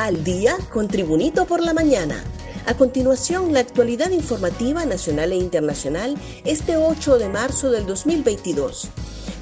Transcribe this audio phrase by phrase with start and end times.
[0.00, 2.24] Al día con Tribunito por la mañana.
[2.64, 6.16] A continuación, la actualidad informativa nacional e internacional
[6.46, 8.88] este 8 de marzo del 2022.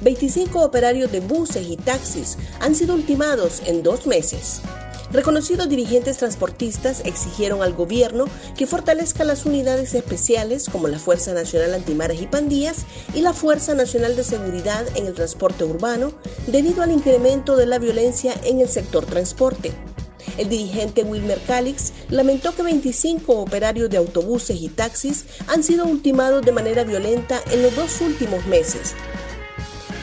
[0.01, 4.59] 25 operarios de buses y taxis han sido ultimados en dos meses.
[5.13, 8.25] Reconocidos dirigentes transportistas exigieron al gobierno
[8.57, 13.75] que fortalezca las unidades especiales como la Fuerza Nacional Antimaras y Pandillas y la Fuerza
[13.75, 16.11] Nacional de Seguridad en el Transporte Urbano
[16.47, 19.71] debido al incremento de la violencia en el sector transporte.
[20.39, 26.43] El dirigente Wilmer Calix lamentó que 25 operarios de autobuses y taxis han sido ultimados
[26.43, 28.95] de manera violenta en los dos últimos meses.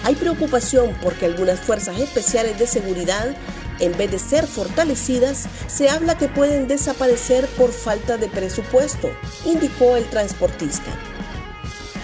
[0.05, 3.35] Hay preocupación porque algunas fuerzas especiales de seguridad
[3.81, 9.11] en vez de ser fortalecidas, se habla que pueden desaparecer por falta de presupuesto,
[9.45, 10.91] indicó el transportista.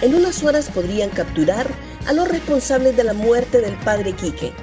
[0.01, 1.67] En unas horas podrían capturar
[2.05, 4.53] a los responsables de la muerte del padre Quique.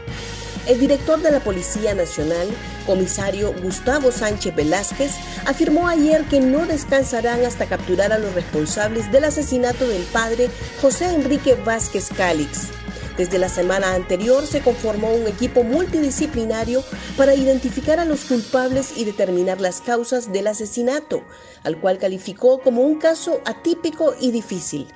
[0.66, 2.46] El director de la Policía Nacional,
[2.86, 5.12] comisario Gustavo Sánchez Velázquez,
[5.46, 10.50] afirmó ayer que no descansarán hasta capturar a los responsables del asesinato del padre
[10.80, 12.68] José Enrique Vázquez Cálix.
[13.16, 16.84] Desde la semana anterior se conformó un equipo multidisciplinario
[17.16, 21.22] para identificar a los culpables y determinar las causas del asesinato,
[21.64, 24.88] al cual calificó como un caso atípico y difícil.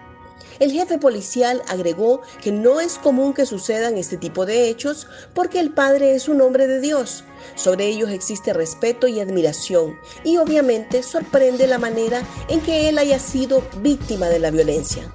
[0.58, 5.60] El jefe policial agregó que no es común que sucedan este tipo de hechos porque
[5.60, 7.24] el padre es un hombre de Dios.
[7.56, 13.19] Sobre ellos existe respeto y admiración y obviamente sorprende la manera en que él haya
[13.19, 15.12] sido víctima de la violencia.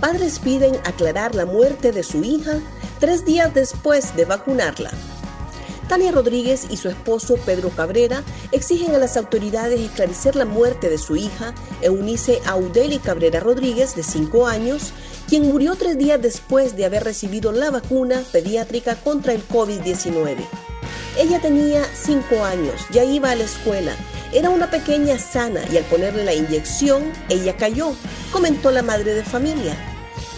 [0.00, 2.60] Padres piden aclarar la muerte de su hija
[3.00, 4.90] tres días después de vacunarla.
[5.88, 10.98] Tania Rodríguez y su esposo Pedro Cabrera exigen a las autoridades esclarecer la muerte de
[10.98, 14.92] su hija, Eunice Audeli Cabrera Rodríguez, de 5 años,
[15.28, 20.36] quien murió tres días después de haber recibido la vacuna pediátrica contra el COVID-19.
[21.18, 23.92] Ella tenía 5 años, ya iba a la escuela,
[24.32, 27.94] era una pequeña sana y al ponerle la inyección, ella cayó,
[28.32, 29.74] comentó la madre de familia.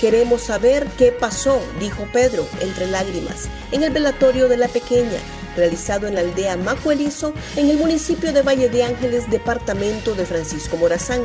[0.01, 5.19] Queremos saber qué pasó, dijo Pedro, entre lágrimas, en el velatorio de la pequeña,
[5.59, 10.77] realizado en la aldea Macuelizo, en el municipio de Valle de Ángeles, departamento de Francisco
[10.79, 11.21] Morazán.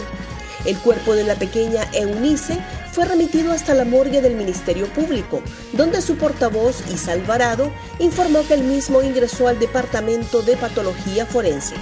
[0.65, 2.57] El cuerpo de la pequeña Eunice
[2.91, 5.41] fue remitido hasta la morgue del Ministerio Público,
[5.73, 11.75] donde su portavoz, Isa Alvarado, informó que el mismo ingresó al Departamento de Patología Forense.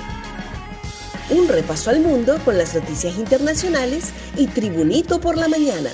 [1.29, 5.89] Un repaso al mundo con las noticias internacionales y Tribunito por la mañana.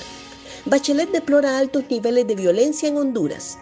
[0.64, 3.58] Bachelet deplora altos niveles de violencia en Honduras.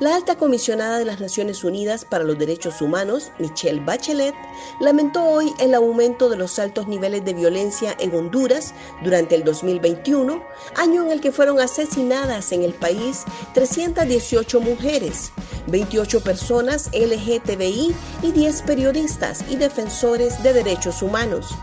[0.00, 4.34] La alta comisionada de las Naciones Unidas para los Derechos Humanos, Michelle Bachelet,
[4.80, 10.42] lamentó hoy el aumento de los altos niveles de violencia en Honduras durante el 2021,
[10.76, 13.24] año en el que fueron asesinadas en el país
[13.54, 15.32] 318 mujeres,
[15.68, 21.54] 28 personas LGTBI y 10 periodistas y defensores de derechos humanos.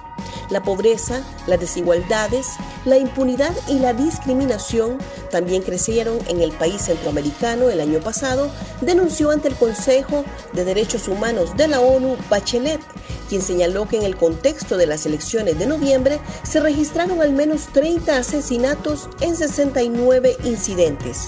[0.50, 2.54] La pobreza, las desigualdades,
[2.86, 4.98] la impunidad y la discriminación
[5.30, 8.50] también crecieron en el país centroamericano el año pasado,
[8.82, 12.82] denunció ante el Consejo de Derechos Humanos de la ONU Bachelet,
[13.30, 17.68] quien señaló que en el contexto de las elecciones de noviembre se registraron al menos
[17.74, 21.28] 30 asesinatos en 69 incidentes.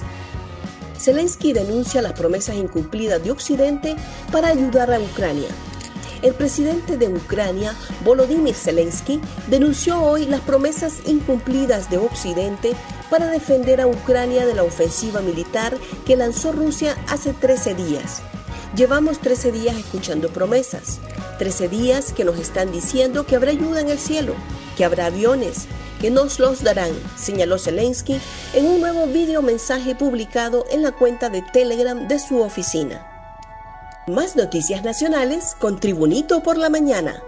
[1.00, 3.96] Zelensky denuncia las promesas incumplidas de Occidente
[4.32, 5.50] para ayudar a Ucrania.
[6.22, 7.74] El presidente de Ucrania,
[8.06, 12.74] Volodymyr Zelensky, denunció hoy las promesas incumplidas de Occidente
[13.10, 18.22] para defender a Ucrania de la ofensiva militar que lanzó Rusia hace 13 días.
[18.76, 21.00] Llevamos 13 días escuchando promesas,
[21.40, 24.36] 13 días que nos están diciendo que habrá ayuda en el cielo,
[24.78, 25.66] que habrá aviones,
[26.00, 28.22] que nos los darán, señaló Zelensky
[28.54, 33.11] en un nuevo video mensaje publicado en la cuenta de Telegram de su oficina.
[34.08, 37.22] Más noticias nacionales con Tribunito por la mañana.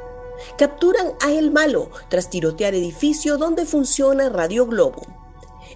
[0.57, 5.05] Capturan a El Malo tras tirotear edificio donde funciona Radio Globo.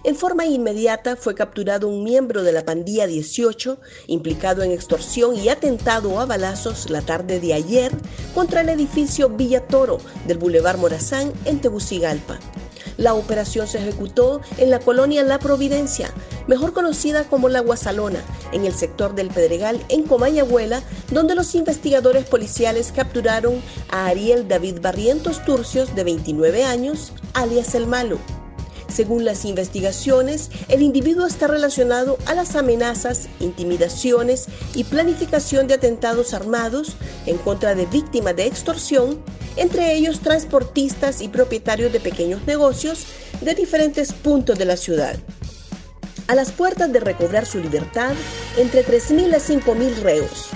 [0.02, 3.78] En forma inmediata fue capturado un miembro de la pandilla 18
[4.08, 7.92] implicado en extorsión y atentado a balazos la tarde de ayer
[8.34, 12.40] contra el edificio Villa Toro del Boulevard Morazán en Tegucigalpa.
[12.96, 16.12] La operación se ejecutó en la colonia La Providencia,
[16.48, 22.24] mejor conocida como La Guasalona, en el sector del Pedregal, en Comayagüela, donde los investigadores
[22.24, 28.18] policiales capturaron a Ariel David Barrientos Turcios, de 29 años, alias El Malo.
[28.88, 36.32] Según las investigaciones, el individuo está relacionado a las amenazas, intimidaciones y planificación de atentados
[36.32, 36.96] armados
[37.26, 39.22] en contra de víctimas de extorsión
[39.58, 43.06] entre ellos transportistas y propietarios de pequeños negocios
[43.40, 45.16] de diferentes puntos de la ciudad.
[46.28, 48.12] A las puertas de recobrar su libertad,
[48.58, 50.50] entre 3.000 a 5.000 reos.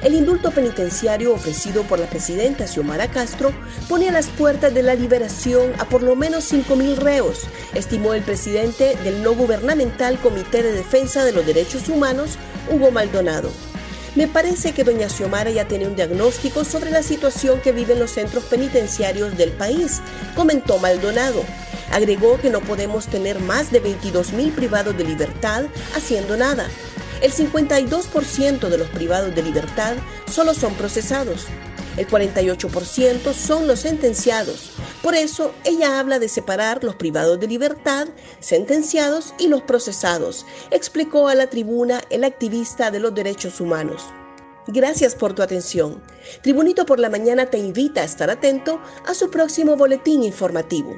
[0.00, 3.52] El indulto penitenciario ofrecido por la presidenta Xiomara Castro
[3.88, 8.22] pone a las puertas de la liberación a por lo menos 5.000 reos, estimó el
[8.22, 12.38] presidente del no gubernamental Comité de Defensa de los Derechos Humanos,
[12.70, 13.50] Hugo Maldonado.
[14.14, 18.12] Me parece que doña Xiomara ya tiene un diagnóstico sobre la situación que viven los
[18.12, 20.00] centros penitenciarios del país,
[20.36, 21.42] comentó Maldonado.
[21.92, 26.66] Agregó que no podemos tener más de 22 mil privados de libertad haciendo nada.
[27.20, 29.94] El 52% de los privados de libertad
[30.28, 31.46] solo son procesados.
[31.96, 34.72] El 48% son los sentenciados.
[35.02, 38.08] Por eso ella habla de separar los privados de libertad,
[38.40, 44.02] sentenciados y los procesados, explicó a la tribuna el activista de los derechos humanos.
[44.68, 46.02] Gracias por tu atención.
[46.42, 50.96] Tribunito por la Mañana te invita a estar atento a su próximo boletín informativo.